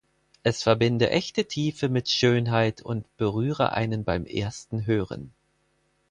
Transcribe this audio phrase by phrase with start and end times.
[0.41, 5.31] Es verbinde echte Tiefe mit Schönheit und berühre einen beim ersten Hören.